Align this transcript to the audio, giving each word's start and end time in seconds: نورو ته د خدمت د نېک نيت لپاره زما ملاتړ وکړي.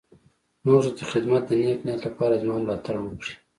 نورو 0.65 0.81
ته 0.85 0.91
د 1.07 1.09
خدمت 1.11 1.43
د 1.47 1.51
نېک 1.61 1.79
نيت 1.85 2.01
لپاره 2.07 2.39
زما 2.41 2.55
ملاتړ 2.61 2.95
وکړي. 3.01 3.33